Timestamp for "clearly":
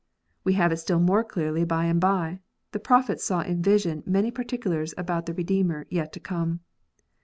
1.23-1.63